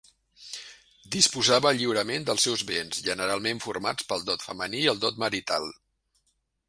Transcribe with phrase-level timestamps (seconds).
[1.15, 5.69] Disposava lliurement dels seus béns, generalment formats pel dot femení i el dot marital.